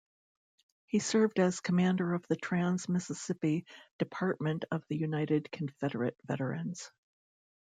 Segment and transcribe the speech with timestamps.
[0.87, 3.67] He served as commander of the Trans-Mississippi
[3.99, 6.89] Department of the United Confederate Veterans.